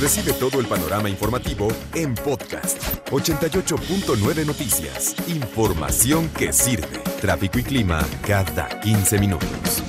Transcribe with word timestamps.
Recibe 0.00 0.32
todo 0.32 0.60
el 0.60 0.66
panorama 0.66 1.10
informativo 1.10 1.68
en 1.94 2.14
podcast 2.14 2.82
88.9 3.10 4.46
Noticias. 4.46 5.14
Información 5.28 6.30
que 6.30 6.54
sirve. 6.54 7.00
Tráfico 7.20 7.58
y 7.58 7.62
clima 7.62 8.00
cada 8.26 8.80
15 8.80 9.18
minutos. 9.18 9.82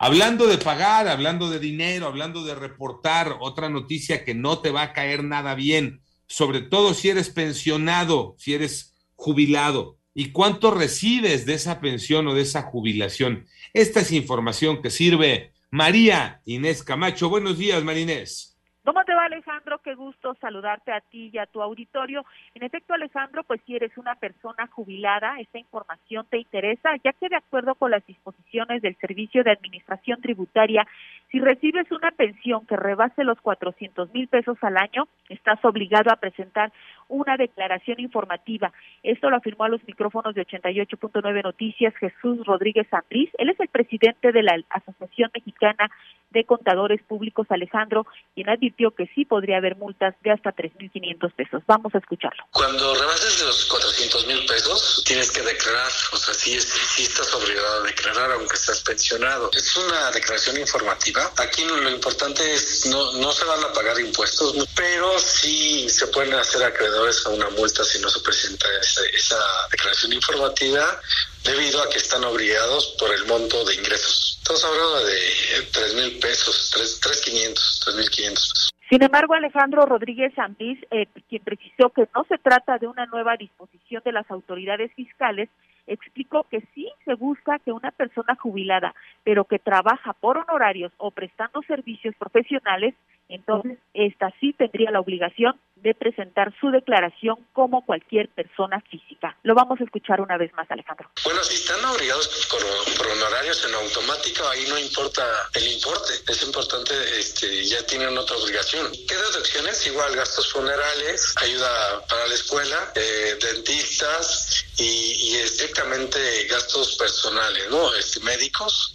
Hablando 0.00 0.48
de 0.48 0.58
pagar, 0.58 1.06
hablando 1.06 1.48
de 1.50 1.60
dinero, 1.60 2.08
hablando 2.08 2.42
de 2.42 2.56
reportar, 2.56 3.36
otra 3.38 3.68
noticia 3.68 4.24
que 4.24 4.34
no 4.34 4.58
te 4.58 4.72
va 4.72 4.82
a 4.82 4.92
caer 4.92 5.22
nada 5.22 5.54
bien, 5.54 6.00
sobre 6.26 6.62
todo 6.62 6.94
si 6.94 7.10
eres 7.10 7.30
pensionado, 7.30 8.34
si 8.38 8.54
eres 8.54 8.92
jubilado. 9.14 9.98
¿Y 10.14 10.32
cuánto 10.32 10.72
recibes 10.72 11.46
de 11.46 11.54
esa 11.54 11.80
pensión 11.80 12.26
o 12.26 12.34
de 12.34 12.42
esa 12.42 12.62
jubilación? 12.62 13.46
Esta 13.72 14.00
es 14.00 14.10
información 14.10 14.82
que 14.82 14.90
sirve 14.90 15.53
María 15.74 16.40
Inés 16.44 16.84
Camacho. 16.84 17.28
Buenos 17.28 17.58
días, 17.58 17.82
María 17.82 18.02
Inés. 18.02 18.56
¿Cómo 18.84 19.02
te 19.04 19.12
va 19.12 19.24
Alejandro? 19.24 19.80
Qué 19.82 19.96
gusto 19.96 20.36
saludarte 20.40 20.92
a 20.92 21.00
ti 21.00 21.30
y 21.32 21.38
a 21.38 21.46
tu 21.46 21.60
auditorio. 21.60 22.24
En 22.54 22.62
efecto, 22.62 22.94
Alejandro, 22.94 23.42
pues 23.42 23.60
si 23.66 23.74
eres 23.74 23.90
una 23.98 24.14
persona 24.14 24.68
jubilada, 24.68 25.40
esta 25.40 25.58
información 25.58 26.26
te 26.30 26.38
interesa, 26.38 26.90
ya 27.02 27.12
que 27.14 27.28
de 27.28 27.34
acuerdo 27.34 27.74
con 27.74 27.90
las 27.90 28.06
disposiciones 28.06 28.82
del 28.82 28.94
Servicio 28.98 29.42
de 29.42 29.50
Administración 29.50 30.20
Tributaria, 30.20 30.86
si 31.32 31.40
recibes 31.40 31.90
una 31.90 32.12
pensión 32.12 32.66
que 32.66 32.76
rebase 32.76 33.24
los 33.24 33.40
400 33.40 34.14
mil 34.14 34.28
pesos 34.28 34.56
al 34.60 34.76
año, 34.76 35.08
estás 35.28 35.58
obligado 35.64 36.12
a 36.12 36.16
presentar 36.16 36.72
una 37.08 37.36
declaración 37.36 38.00
informativa. 38.00 38.72
Esto 39.02 39.30
lo 39.30 39.36
afirmó 39.36 39.64
a 39.64 39.68
los 39.68 39.84
micrófonos 39.84 40.34
de 40.34 40.46
88.9 40.46 41.42
Noticias 41.42 41.94
Jesús 41.96 42.44
Rodríguez 42.46 42.86
Ambriz. 42.92 43.30
Él 43.38 43.50
es 43.50 43.60
el 43.60 43.68
presidente 43.68 44.32
de 44.32 44.42
la 44.42 44.60
Asociación 44.70 45.30
Mexicana 45.34 45.90
de 46.34 46.44
Contadores 46.44 47.00
Públicos, 47.02 47.46
Alejandro, 47.48 48.06
quien 48.34 48.50
advirtió 48.50 48.90
que 48.90 49.06
sí 49.14 49.24
podría 49.24 49.58
haber 49.58 49.76
multas 49.76 50.14
de 50.22 50.32
hasta 50.32 50.52
3.500 50.52 51.32
pesos. 51.32 51.62
Vamos 51.66 51.94
a 51.94 51.98
escucharlo. 51.98 52.44
Cuando 52.50 52.94
rebases 52.94 53.42
los 53.42 53.64
400 53.66 54.26
mil 54.26 54.44
pesos, 54.46 55.02
tienes 55.06 55.30
que 55.30 55.40
declarar, 55.40 55.90
o 56.12 56.16
sea, 56.16 56.34
sí, 56.34 56.60
sí 56.60 57.02
estás 57.04 57.32
obligado 57.34 57.82
a 57.82 57.86
declarar 57.86 58.32
aunque 58.32 58.56
estás 58.56 58.82
pensionado. 58.82 59.50
Es 59.52 59.76
una 59.76 60.10
declaración 60.10 60.58
informativa. 60.58 61.30
Aquí 61.38 61.64
lo 61.64 61.88
importante 61.88 62.42
es, 62.52 62.86
no, 62.86 63.12
no 63.14 63.32
se 63.32 63.44
van 63.44 63.62
a 63.64 63.72
pagar 63.72 63.98
impuestos, 64.00 64.68
pero 64.74 65.18
sí 65.18 65.88
se 65.88 66.08
pueden 66.08 66.34
hacer 66.34 66.62
acreedores 66.64 67.24
a 67.26 67.30
una 67.30 67.48
multa 67.50 67.84
si 67.84 68.00
no 68.00 68.10
se 68.10 68.20
presenta 68.20 68.66
esa, 68.80 69.02
esa 69.12 69.38
declaración 69.70 70.12
informativa 70.12 71.00
debido 71.44 71.82
a 71.82 71.88
que 71.88 71.98
están 71.98 72.24
obligados 72.24 72.96
por 72.98 73.14
el 73.14 73.24
monto 73.26 73.64
de 73.64 73.74
ingresos. 73.74 74.33
Estamos 74.44 74.64
hablando 74.66 75.06
de 75.06 75.72
tres 75.72 75.94
mil 75.94 76.20
pesos, 76.20 77.00
tres 77.00 77.22
quinientos, 77.24 77.80
tres 77.82 77.96
mil 77.96 78.10
quinientos 78.10 78.74
Sin 78.90 79.02
embargo, 79.02 79.32
Alejandro 79.32 79.86
Rodríguez 79.86 80.38
Ambriz, 80.38 80.78
eh, 80.90 81.06
quien 81.30 81.42
precisó 81.42 81.88
que 81.88 82.06
no 82.14 82.24
se 82.28 82.36
trata 82.36 82.76
de 82.76 82.86
una 82.86 83.06
nueva 83.06 83.38
disposición 83.38 84.02
de 84.04 84.12
las 84.12 84.30
autoridades 84.30 84.92
fiscales, 84.92 85.48
explicó 85.86 86.44
que 86.50 86.60
sí 86.74 86.92
se 87.06 87.14
busca 87.14 87.58
que 87.60 87.72
una 87.72 87.90
persona 87.90 88.36
jubilada, 88.36 88.94
pero 89.22 89.46
que 89.46 89.58
trabaja 89.58 90.12
por 90.12 90.36
honorarios 90.36 90.92
o 90.98 91.10
prestando 91.10 91.62
servicios 91.62 92.14
profesionales, 92.16 92.94
entonces 93.30 93.78
esta 93.94 94.30
sí 94.40 94.52
tendría 94.52 94.90
la 94.90 95.00
obligación 95.00 95.58
de 95.84 95.94
presentar 95.94 96.52
su 96.58 96.70
declaración 96.70 97.36
como 97.52 97.84
cualquier 97.84 98.30
persona 98.30 98.82
física. 98.90 99.36
Lo 99.42 99.54
vamos 99.54 99.78
a 99.80 99.84
escuchar 99.84 100.22
una 100.22 100.38
vez 100.38 100.50
más, 100.54 100.68
Alejandro. 100.70 101.10
Bueno, 101.22 101.44
si 101.44 101.56
están 101.56 101.84
obligados 101.84 102.48
por, 102.50 102.62
por 102.96 103.06
honorarios 103.06 103.62
en 103.68 103.74
automático, 103.74 104.48
ahí 104.48 104.64
no 104.66 104.78
importa 104.78 105.22
el 105.52 105.66
importe. 105.72 106.14
Es 106.26 106.42
importante, 106.42 106.94
este, 107.18 107.66
ya 107.66 107.84
tienen 107.84 108.16
otra 108.16 108.34
obligación. 108.36 108.90
¿Qué 109.06 109.14
deducciones? 109.14 109.86
Igual 109.86 110.16
gastos 110.16 110.50
funerales, 110.52 111.34
ayuda 111.36 112.06
para 112.08 112.26
la 112.28 112.34
escuela, 112.34 112.92
eh, 112.94 113.36
dentistas 113.52 114.64
y, 114.78 115.32
y 115.32 115.36
estrictamente 115.36 116.18
gastos 116.46 116.96
personales, 116.96 117.68
¿no? 117.70 117.94
Este, 117.94 118.20
médicos 118.20 118.94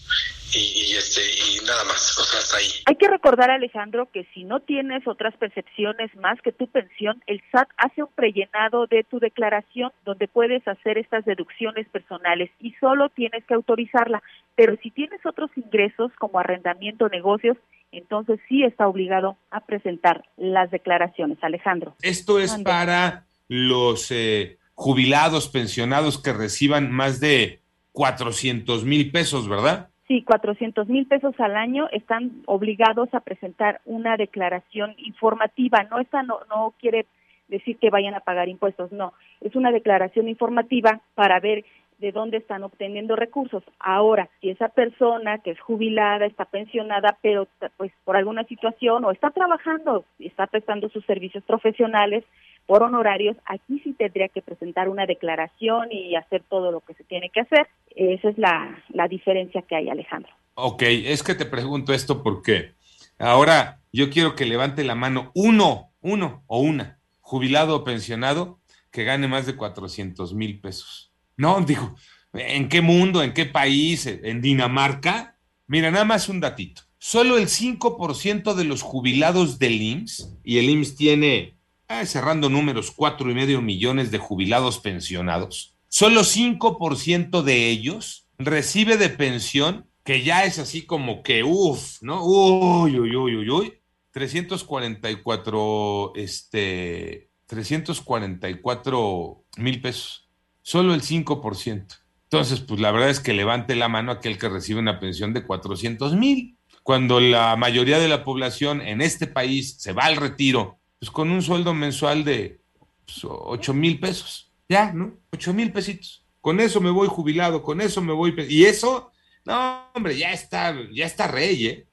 y, 0.54 0.96
este 0.96 1.22
y 1.22 1.66
nada 1.66 1.84
más, 1.86 2.18
o 2.18 2.24
sea, 2.24 2.40
hasta 2.40 2.58
ahí. 2.58 2.68
Hay 2.86 2.96
que 2.96 3.08
recordar, 3.08 3.52
Alejandro, 3.52 4.10
que 4.12 4.26
si 4.34 4.44
no 4.44 4.60
tienes 4.60 5.08
otras 5.08 5.36
percepciones 5.38 6.16
más 6.16 6.42
que 6.42 6.52
tu 6.52 6.68
pensión, 6.68 7.22
el 7.28 7.42
SAT 7.52 7.70
hace 7.78 8.04
un 8.04 8.10
prellenado 8.14 8.88
de 8.88 9.04
tu 9.04 9.20
declaración 9.20 9.92
donde 10.06 10.28
puedes 10.28 10.68
hacer 10.68 10.98
estas 10.98 11.26
deducciones 11.26 11.88
personales 11.90 12.50
y 12.60 12.74
solo 12.80 13.10
tienes 13.10 13.44
que 13.46 13.54
autorizarla. 13.54 14.24
Pero 14.56 14.76
si 14.82 14.92
tienes 14.92 15.26
otros 15.26 15.52
ingresos 15.56 16.12
como 16.18 16.40
arrendamiento, 16.40 17.10
negocios, 17.10 17.58
entonces 17.92 18.40
sí 18.48 18.64
está 18.64 18.88
obligado 18.88 19.38
a 19.52 19.62
presentar 19.62 20.24
las 20.38 20.72
declaraciones, 20.72 21.38
Alejandro. 21.42 21.96
Esto 22.02 22.40
es 22.40 22.56
para 22.64 23.26
los 23.48 24.12
eh, 24.12 24.58
jubilados, 24.76 25.50
pensionados 25.50 26.22
que 26.22 26.34
reciban 26.34 26.92
más 26.92 27.20
de 27.20 27.60
400 27.92 28.86
mil 28.86 29.12
pesos, 29.12 29.50
¿verdad? 29.50 29.89
Sí, 30.10 30.24
400 30.24 30.88
mil 30.88 31.06
pesos 31.06 31.40
al 31.40 31.56
año 31.56 31.88
están 31.92 32.42
obligados 32.48 33.14
a 33.14 33.20
presentar 33.20 33.80
una 33.86 34.18
declaración 34.18 34.96
informativa. 34.98 35.84
No, 35.84 36.00
esta 36.00 36.24
no, 36.24 36.40
no 36.50 36.74
quiere 36.80 37.06
decir 37.48 37.78
que 37.78 37.92
vayan 37.92 38.16
a 38.16 38.20
pagar 38.20 38.50
impuestos, 38.50 38.92
no. 38.92 39.14
Es 39.40 39.56
una 39.56 39.72
declaración 39.72 40.28
informativa 40.28 41.00
para 41.14 41.40
ver 41.40 41.64
de 42.00 42.12
dónde 42.12 42.38
están 42.38 42.64
obteniendo 42.64 43.16
recursos. 43.16 43.62
Ahora, 43.78 44.30
si 44.42 44.50
esa 44.50 44.70
persona 44.70 45.38
que 45.38 45.52
es 45.52 45.60
jubilada, 45.60 46.26
está 46.26 46.46
pensionada, 46.46 47.20
pero 47.22 47.48
pues 47.78 47.92
por 48.04 48.18
alguna 48.18 48.46
situación 48.46 49.06
o 49.06 49.12
está 49.12 49.30
trabajando, 49.30 50.06
está 50.18 50.48
prestando 50.48 50.90
sus 50.90 51.06
servicios 51.06 51.44
profesionales 51.44 52.24
por 52.70 52.84
honorarios, 52.84 53.36
aquí 53.46 53.82
sí 53.84 53.96
tendría 53.98 54.28
que 54.28 54.44
presentar 54.44 54.90
una 54.90 55.08
declaración 55.08 55.92
y 55.92 56.16
hacer 56.16 56.44
todo 56.48 56.72
lo 56.72 56.82
que 56.82 56.94
se 56.94 57.04
tiene 57.04 57.32
que 57.32 57.40
hacer. 57.40 57.68
Esa 57.96 58.30
es 58.30 58.38
la, 58.38 58.84
la 58.90 59.08
diferencia 59.08 59.64
que 59.64 59.76
hay, 59.76 59.90
Alejandro. 59.90 60.32
Ok, 60.54 60.84
es 60.84 61.24
que 61.24 61.34
te 61.34 61.48
pregunto 61.48 61.94
esto 61.94 62.22
porque 62.22 62.74
ahora 63.18 63.80
yo 63.92 64.12
quiero 64.12 64.36
que 64.36 64.46
levante 64.46 64.84
la 64.84 64.94
mano 64.94 65.32
uno, 65.34 65.90
uno 66.02 66.44
o 66.46 66.60
una, 66.60 67.00
jubilado 67.22 67.76
o 67.76 67.84
pensionado, 67.84 68.60
que 68.92 69.04
gane 69.04 69.28
más 69.28 69.48
de 69.48 69.56
400 69.56 70.36
mil 70.36 70.62
pesos. 70.62 71.12
No, 71.38 71.60
digo, 71.62 71.96
¿en 72.34 72.70
qué 72.70 72.82
mundo, 72.82 73.24
en 73.24 73.34
qué 73.34 73.48
país, 73.48 74.06
en 74.06 74.42
Dinamarca? 74.42 75.40
Mira, 75.66 75.90
nada 75.90 76.06
más 76.06 76.30
un 76.30 76.40
datito. 76.40 76.84
Solo 77.00 77.40
el 77.40 77.48
5% 77.48 78.54
de 78.54 78.64
los 78.64 78.84
jubilados 78.84 79.58
del 79.58 79.82
IMSS, 79.82 80.38
y 80.44 80.60
el 80.60 80.70
IMSS 80.70 80.96
tiene 80.96 81.59
Ah, 81.92 82.06
cerrando 82.06 82.50
números, 82.50 82.92
cuatro 82.92 83.32
y 83.32 83.34
medio 83.34 83.64
millones 83.64 84.12
de 84.12 84.20
jubilados 84.20 84.78
pensionados, 84.78 85.76
solo 85.88 86.24
5% 86.24 87.42
de 87.42 87.68
ellos 87.68 88.28
recibe 88.38 88.96
de 88.96 89.10
pensión, 89.10 89.88
que 90.04 90.24
ya 90.24 90.44
es 90.44 90.60
así 90.60 90.84
como 90.84 91.24
que, 91.24 91.44
uff, 91.44 92.00
¿no? 92.04 92.24
Uy, 92.24 93.00
uy, 93.00 93.16
uy, 93.16 93.38
uy, 93.38 93.50
uy, 93.50 93.74
344, 94.12 96.14
este, 96.16 97.32
344 97.48 99.44
mil 99.58 99.82
pesos, 99.82 100.30
solo 100.62 100.94
el 100.94 101.02
5%. 101.02 101.88
Entonces, 102.26 102.60
pues 102.60 102.80
la 102.80 102.92
verdad 102.92 103.10
es 103.10 103.20
que 103.20 103.34
levante 103.34 103.76
la 103.76 103.90
mano 103.90 104.12
aquel 104.12 104.38
que 104.38 104.48
recibe 104.48 104.80
una 104.80 105.00
pensión 105.00 105.34
de 105.34 105.44
400 105.44 106.16
mil. 106.16 106.56
Cuando 106.84 107.20
la 107.20 107.56
mayoría 107.56 107.98
de 107.98 108.08
la 108.08 108.24
población 108.24 108.82
en 108.82 109.02
este 109.02 109.26
país 109.26 109.78
se 109.80 109.94
va 109.94 110.04
al 110.04 110.18
retiro 110.18 110.79
pues 111.00 111.10
con 111.12 111.32
un 111.32 111.42
sueldo 111.42 111.74
mensual 111.74 112.24
de 112.24 112.60
pues, 113.06 113.20
8 113.24 113.74
mil 113.74 114.00
pesos. 114.00 114.52
Ya, 114.68 114.94
¿no? 114.94 115.18
8 115.32 115.54
mil 115.54 115.72
pesitos. 115.72 116.26
Con 116.42 116.60
eso 116.60 116.80
me 116.80 116.92
voy 116.92 117.08
jubilado, 117.08 117.64
con 117.64 117.82
eso 117.82 118.02
me 118.02 118.14
voy. 118.14 118.36
Y 118.50 118.66
eso, 118.66 119.12
no, 119.46 119.90
hombre, 119.94 120.18
ya 120.18 120.32
está, 120.32 120.76
ya 120.94 121.06
está 121.06 121.28
rey, 121.28 121.66
¿eh? 121.66 121.86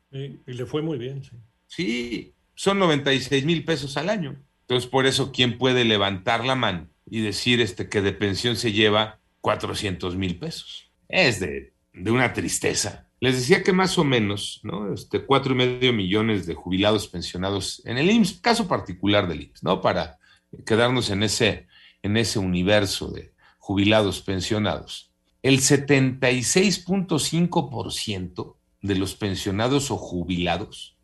y 0.47 0.53
le 0.53 0.67
fue 0.67 0.83
muy 0.83 0.99
bien, 0.99 1.23
sí. 1.23 1.31
Sí, 1.67 2.35
son 2.55 2.79
96 2.79 3.45
mil 3.45 3.65
pesos 3.65 3.97
al 3.97 4.09
año. 4.09 4.37
Entonces, 4.63 4.89
por 4.89 5.07
eso, 5.07 5.33
¿quién 5.33 5.59
puede 5.59 5.85
levantar 5.85 6.45
la 6.45 6.55
mano 6.55 6.89
y 7.09 7.21
decir 7.21 7.61
este, 7.61 7.89
que 7.89 8.03
de 8.03 8.13
pensión 8.13 8.57
se 8.57 8.73
lleva 8.73 9.19
400 9.41 10.17
mil 10.17 10.39
pesos? 10.39 10.91
Es 11.09 11.41
de, 11.41 11.73
de 11.93 12.11
una 12.11 12.33
tristeza. 12.33 13.06
Les 13.19 13.35
decía 13.35 13.63
que 13.63 13.73
más 13.73 13.97
o 13.97 14.05
menos, 14.05 14.61
¿no? 14.63 14.93
Este, 14.93 15.25
cuatro 15.25 15.55
y 15.55 15.57
medio 15.57 15.95
millones 15.95 16.45
de 16.47 16.55
jubilados 16.55 17.09
pensionados 17.09 17.81
en 17.87 17.97
el 17.97 18.11
IMSS, 18.11 18.41
caso 18.41 18.69
particular 18.69 19.27
del 19.27 19.41
IMSS, 19.43 19.63
¿no? 19.63 19.81
Para 19.81 20.19
quedarnos 20.67 21.09
en 21.11 21.23
ese, 21.23 21.67
en 22.03 22.19
ese 22.19 22.39
universo 22.39 23.11
de 23.11 23.33
jubilados 23.59 24.21
pensionados. 24.21 25.11
El 25.43 25.61
76.5% 25.61 28.57
de 28.83 28.95
los 28.97 29.15
pensionados 29.15 29.91
o 29.91 29.97
jubilados, 29.97 30.99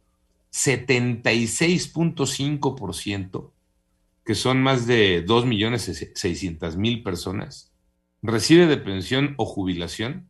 76.5%, 0.52 3.50
que 4.24 4.34
son 4.34 4.62
más 4.62 4.86
de 4.86 5.24
2.600.000 5.24 7.02
personas, 7.02 7.72
recibe 8.20 8.66
de 8.66 8.76
pensión 8.76 9.32
o 9.38 9.46
jubilación 9.46 10.28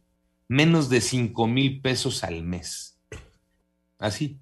menos 0.52 0.90
de 0.90 1.00
5 1.00 1.46
mil 1.46 1.81
pesos 1.81 2.22
al 2.25 2.43
mes. 2.43 3.00
Así. 3.99 4.38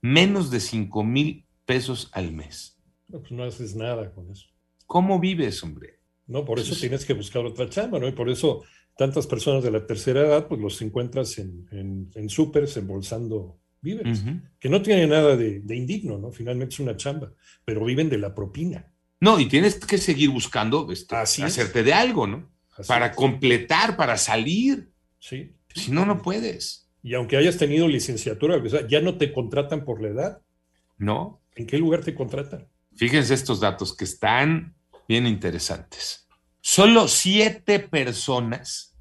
menos 0.00 0.50
de 0.50 0.60
5 0.60 1.02
mil 1.04 1.46
pesos 1.66 2.08
al 2.12 2.32
mes. 2.32 2.78
No, 3.08 3.20
pues 3.20 3.32
no 3.32 3.44
haces 3.44 3.74
nada 3.74 4.10
con 4.12 4.30
eso. 4.30 4.46
¿Cómo 4.86 5.18
vives, 5.18 5.62
hombre? 5.62 6.00
No, 6.26 6.44
por 6.44 6.58
eso 6.58 6.70
Pues- 6.70 6.80
tienes 6.80 7.04
que 7.04 7.12
buscar 7.14 7.44
otra 7.44 7.68
chamba, 7.68 7.98
¿no? 7.98 8.08
Y 8.08 8.12
por 8.12 8.28
eso 8.30 8.62
tantas 8.96 9.26
personas 9.26 9.62
de 9.64 9.70
la 9.70 9.86
tercera 9.86 10.20
edad, 10.20 10.46
pues 10.46 10.60
los 10.60 10.80
encuentras 10.82 11.38
en, 11.38 11.66
en, 11.72 12.10
en 12.14 12.28
súperes 12.30 12.76
embolsando 12.76 13.58
víveres, 13.82 14.22
que 14.58 14.68
no 14.70 14.80
tiene 14.80 15.06
nada 15.06 15.36
de, 15.36 15.60
de 15.60 15.76
indigno, 15.76 16.16
¿no? 16.16 16.30
Finalmente 16.30 16.74
es 16.74 16.80
una 16.80 16.96
chamba, 16.96 17.32
pero 17.66 17.84
viven 17.84 18.08
de 18.08 18.16
la 18.18 18.34
propina. 18.34 18.90
No, 19.20 19.38
y 19.40 19.46
tienes 19.46 19.74
que 19.76 19.98
seguir 19.98 20.30
buscando 20.30 20.90
este, 20.92 21.16
Así 21.16 21.42
es. 21.42 21.48
hacerte 21.48 21.82
de 21.82 21.92
algo, 21.92 22.26
¿no? 22.26 22.50
Así 22.78 22.88
Para 22.88 23.06
es. 23.08 23.16
completar, 23.16 23.96
para 23.96 24.16
salir. 24.16 24.90
Sí. 25.24 25.56
Si 25.74 25.90
no, 25.90 26.04
no 26.04 26.20
puedes. 26.20 26.90
Y 27.02 27.14
aunque 27.14 27.38
hayas 27.38 27.56
tenido 27.56 27.88
licenciatura, 27.88 28.56
o 28.56 28.68
sea, 28.68 28.86
ya 28.86 29.00
no 29.00 29.16
te 29.16 29.32
contratan 29.32 29.82
por 29.86 30.02
la 30.02 30.08
edad. 30.08 30.42
¿No? 30.98 31.40
¿En 31.54 31.66
qué 31.66 31.78
lugar 31.78 32.04
te 32.04 32.14
contratan? 32.14 32.68
Fíjense 32.94 33.32
estos 33.32 33.58
datos 33.58 33.96
que 33.96 34.04
están 34.04 34.76
bien 35.08 35.26
interesantes. 35.26 36.28
Solo 36.60 37.08
siete 37.08 37.78
personas 37.80 38.98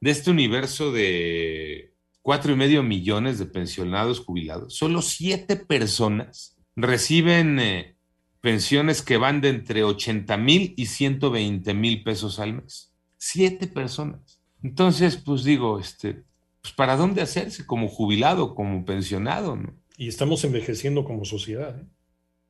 de 0.00 0.10
este 0.10 0.32
universo 0.32 0.90
de 0.90 1.94
cuatro 2.20 2.52
y 2.52 2.56
medio 2.56 2.82
millones 2.82 3.38
de 3.38 3.46
pensionados 3.46 4.18
jubilados, 4.18 4.74
solo 4.74 5.02
siete 5.02 5.54
personas 5.54 6.56
reciben 6.74 7.60
eh, 7.60 7.96
pensiones 8.40 9.02
que 9.02 9.18
van 9.18 9.40
de 9.40 9.50
entre 9.50 9.84
80 9.84 10.36
mil 10.36 10.74
y 10.76 10.86
120 10.86 11.74
mil 11.74 12.02
pesos 12.02 12.40
al 12.40 12.54
mes. 12.54 12.92
Siete 13.18 13.68
personas. 13.68 14.39
Entonces, 14.62 15.16
pues 15.16 15.44
digo, 15.44 15.78
este, 15.78 16.22
pues 16.62 16.74
para 16.74 16.96
dónde 16.96 17.22
hacerse 17.22 17.66
como 17.66 17.88
jubilado, 17.88 18.54
como 18.54 18.84
pensionado, 18.84 19.56
¿no? 19.56 19.72
Y 19.96 20.08
estamos 20.08 20.44
envejeciendo 20.44 21.04
como 21.04 21.24
sociedad. 21.24 21.78
¿eh? 21.78 21.84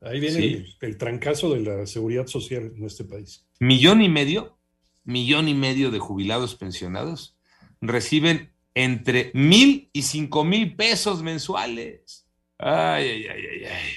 Ahí 0.02 0.20
viene 0.20 0.36
Sí. 0.40 0.46
el, 0.54 0.76
el 0.80 0.96
trancazo 0.98 1.52
de 1.54 1.60
la 1.60 1.86
seguridad 1.86 2.26
social 2.26 2.72
en 2.76 2.84
este 2.84 3.04
país. 3.04 3.46
millón 3.58 4.02
y 4.02 4.08
medio, 4.08 4.58
millón 5.04 5.48
y 5.48 5.54
medio 5.54 5.90
de 5.90 5.98
jubilados 5.98 6.54
pensionados 6.54 7.36
reciben 7.80 8.52
entre 8.74 9.30
mil 9.34 9.90
y 9.92 10.02
cinco 10.02 10.44
mil 10.44 10.76
pesos 10.76 11.22
mensuales. 11.22 12.26
Ay, 12.58 13.08
ay, 13.08 13.26
ay, 13.26 13.42
ay, 13.52 13.64
ay. 13.64 13.90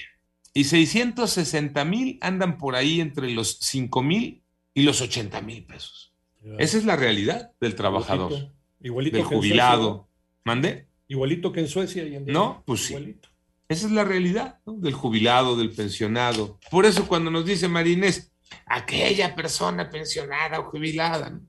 Y 0.55 0.63
660 0.65 1.83
mil 1.85 2.17
andan 2.21 2.57
por 2.57 2.75
ahí 2.75 3.01
entre 3.01 3.29
los 3.31 3.57
cinco 3.59 4.01
mil 4.03 4.43
y 4.73 4.83
los 4.83 5.01
80 5.01 5.41
mil 5.41 5.65
pesos. 5.65 6.12
Esa 6.57 6.77
es 6.77 6.85
la 6.85 6.95
realidad 6.95 7.51
del 7.59 7.75
trabajador, 7.75 8.31
Igualito, 8.31 8.53
igualito 8.81 9.17
del 9.17 9.25
jubilado. 9.25 10.07
¿Mande? 10.43 10.87
Igualito 11.07 11.51
que 11.51 11.61
en 11.61 11.67
Suecia. 11.67 12.03
hoy 12.03 12.15
en. 12.15 12.25
No, 12.25 12.63
pues 12.65 12.81
sí. 12.81 12.93
Igualito. 12.93 13.29
Esa 13.69 13.87
es 13.87 13.93
la 13.93 14.03
realidad 14.03 14.59
¿no? 14.65 14.73
del 14.73 14.93
jubilado, 14.93 15.55
del 15.55 15.71
pensionado. 15.71 16.59
Por 16.69 16.85
eso 16.85 17.07
cuando 17.07 17.31
nos 17.31 17.45
dice 17.45 17.67
Marinés, 17.67 18.31
aquella 18.65 19.33
persona 19.35 19.89
pensionada 19.89 20.59
o 20.59 20.65
jubilada, 20.65 21.29
¿no? 21.29 21.41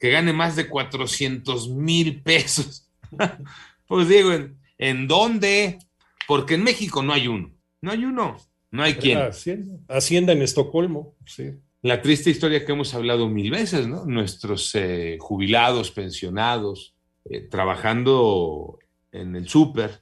que 0.00 0.10
gane 0.10 0.32
más 0.32 0.56
de 0.56 0.68
400 0.68 1.68
mil 1.70 2.22
pesos. 2.22 2.90
pues 3.86 4.08
digo, 4.08 4.32
¿en, 4.32 4.58
¿en 4.78 5.06
dónde? 5.06 5.78
Porque 6.26 6.54
en 6.54 6.64
México 6.64 7.02
no 7.02 7.12
hay 7.12 7.28
uno. 7.28 7.52
No 7.80 7.92
hay 7.92 8.04
uno. 8.04 8.36
No 8.70 8.82
hay 8.82 8.94
quien. 8.94 9.18
Hacienda. 9.18 9.78
Hacienda 9.88 10.32
en 10.32 10.42
Estocolmo. 10.42 11.14
Sí. 11.26 11.52
La 11.84 12.00
triste 12.00 12.30
historia 12.30 12.64
que 12.64 12.72
hemos 12.72 12.94
hablado 12.94 13.28
mil 13.28 13.50
veces, 13.50 13.86
¿no? 13.86 14.06
Nuestros 14.06 14.74
eh, 14.74 15.18
jubilados, 15.20 15.90
pensionados, 15.90 16.94
eh, 17.26 17.42
trabajando 17.42 18.78
en 19.12 19.36
el 19.36 19.50
súper, 19.50 20.00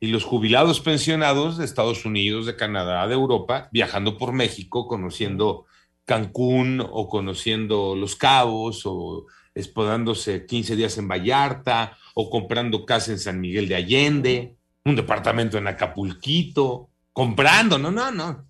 y 0.00 0.08
los 0.08 0.24
jubilados 0.24 0.80
pensionados 0.80 1.56
de 1.56 1.66
Estados 1.66 2.04
Unidos, 2.04 2.46
de 2.46 2.56
Canadá, 2.56 3.06
de 3.06 3.14
Europa, 3.14 3.68
viajando 3.70 4.18
por 4.18 4.32
México, 4.32 4.88
conociendo 4.88 5.66
Cancún 6.04 6.80
o 6.84 7.08
conociendo 7.08 7.94
Los 7.94 8.16
Cabos 8.16 8.82
o 8.84 9.26
espodándose 9.54 10.46
15 10.46 10.74
días 10.74 10.98
en 10.98 11.06
Vallarta 11.06 11.96
o 12.14 12.28
comprando 12.28 12.84
casa 12.84 13.12
en 13.12 13.20
San 13.20 13.40
Miguel 13.40 13.68
de 13.68 13.76
Allende, 13.76 14.56
un 14.84 14.96
departamento 14.96 15.58
en 15.58 15.68
Acapulquito, 15.68 16.90
comprando, 17.12 17.78
no, 17.78 17.92
no, 17.92 18.10
no. 18.10 18.48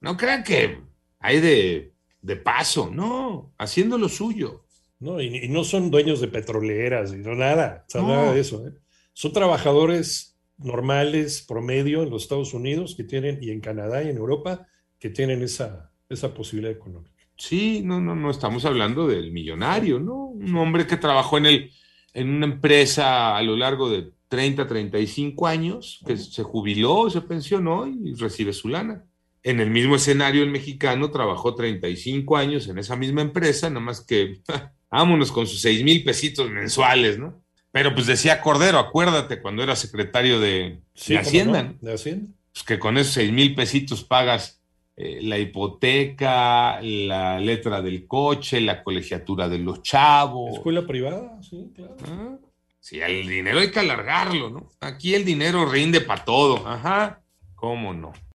No 0.00 0.16
crean 0.16 0.42
que 0.42 0.80
hay 1.20 1.40
de, 1.40 1.93
de 2.24 2.36
paso, 2.36 2.90
no, 2.90 3.52
haciendo 3.58 3.98
lo 3.98 4.08
suyo. 4.08 4.64
¿no? 4.98 5.20
Y, 5.20 5.26
y 5.44 5.48
no 5.48 5.64
son 5.64 5.90
dueños 5.90 6.20
de 6.20 6.28
petroleras, 6.28 7.12
y 7.12 7.18
no 7.18 7.34
nada, 7.34 7.84
o 7.86 7.90
sea, 7.90 8.00
No. 8.00 8.08
nada 8.08 8.32
de 8.32 8.40
eso. 8.40 8.66
¿eh? 8.66 8.72
Son 9.12 9.32
trabajadores 9.32 10.38
normales, 10.56 11.44
promedio 11.46 12.02
en 12.02 12.10
los 12.10 12.22
Estados 12.22 12.54
Unidos 12.54 12.94
que 12.96 13.04
tienen, 13.04 13.38
y 13.42 13.50
en 13.50 13.60
Canadá 13.60 14.02
y 14.02 14.08
en 14.08 14.16
Europa, 14.16 14.66
que 14.98 15.10
tienen 15.10 15.42
esa, 15.42 15.92
esa 16.08 16.32
posibilidad 16.32 16.72
económica. 16.72 17.12
Sí, 17.36 17.82
no, 17.84 18.00
no, 18.00 18.14
no 18.14 18.30
estamos 18.30 18.64
hablando 18.64 19.06
del 19.06 19.30
millonario, 19.32 19.98
¿no? 20.00 20.26
Un 20.28 20.54
hombre 20.56 20.86
que 20.86 20.96
trabajó 20.96 21.36
en, 21.36 21.46
el, 21.46 21.70
en 22.14 22.28
una 22.30 22.46
empresa 22.46 23.36
a 23.36 23.42
lo 23.42 23.56
largo 23.56 23.90
de 23.90 24.12
30, 24.28 24.66
35 24.66 25.46
años, 25.46 26.00
que 26.06 26.16
se 26.16 26.42
jubiló, 26.42 27.10
se 27.10 27.20
pensionó 27.20 27.86
y 27.86 28.14
recibe 28.14 28.52
su 28.54 28.68
lana. 28.68 29.04
En 29.44 29.60
el 29.60 29.70
mismo 29.70 29.94
escenario, 29.96 30.42
el 30.42 30.50
mexicano 30.50 31.10
trabajó 31.10 31.54
35 31.54 32.36
años 32.36 32.66
en 32.66 32.78
esa 32.78 32.96
misma 32.96 33.20
empresa, 33.22 33.68
nada 33.68 33.80
más 33.80 34.00
que 34.00 34.40
vámonos 34.90 35.30
con 35.30 35.46
sus 35.46 35.60
6 35.60 35.84
mil 35.84 36.02
pesitos 36.02 36.50
mensuales, 36.50 37.18
¿no? 37.18 37.44
Pero 37.70 37.92
pues 37.94 38.06
decía 38.06 38.40
Cordero, 38.40 38.78
acuérdate 38.78 39.42
cuando 39.42 39.62
era 39.62 39.76
secretario 39.76 40.40
de, 40.40 40.80
Sí, 40.94 41.12
de 41.14 41.18
¿cómo 41.18 41.28
Hacienda, 41.28 41.62
no? 41.64 41.74
De 41.80 41.92
Hacienda. 41.94 42.26
pues 42.52 42.64
que 42.64 42.78
con 42.78 42.96
esos 42.98 43.12
seis 43.14 43.32
mil 43.32 43.54
pesitos 43.54 44.04
pagas 44.04 44.62
eh, 44.96 45.18
la 45.22 45.38
hipoteca, 45.38 46.80
la 46.80 47.40
letra 47.40 47.82
del 47.82 48.06
coche, 48.06 48.60
la 48.60 48.82
colegiatura 48.84 49.48
de 49.48 49.58
los 49.58 49.82
chavos. 49.82 50.54
Escuela 50.54 50.86
privada, 50.86 51.36
sí, 51.42 51.70
claro. 51.74 51.96
Ah, 52.06 52.36
Sí, 52.78 53.00
el 53.00 53.26
dinero 53.26 53.60
hay 53.60 53.70
que 53.70 53.80
alargarlo, 53.80 54.50
¿no? 54.50 54.68
Aquí 54.80 55.14
el 55.14 55.24
dinero 55.24 55.64
rinde 55.64 56.00
para 56.02 56.22
todo. 56.24 56.68
Ajá, 56.68 57.22
¿cómo 57.54 57.94
no? 57.94 58.12